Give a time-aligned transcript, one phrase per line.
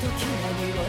[0.00, 0.85] 時何を